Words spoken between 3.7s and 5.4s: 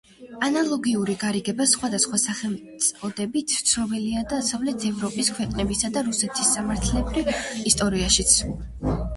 ცნობილია დასავლეთ ევროპის